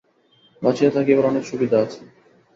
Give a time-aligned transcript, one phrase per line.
[0.61, 2.01] বাঁচিয়া থাকিবার অনেক সুবিধা আছে।